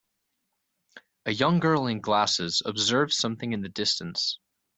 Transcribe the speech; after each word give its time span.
A 1.27 1.31
young 1.31 1.59
girl 1.59 1.85
in 1.85 2.01
glasses 2.01 2.63
observes 2.65 3.15
something 3.17 3.53
in 3.53 3.61
the 3.61 3.69
distance. 3.69 4.39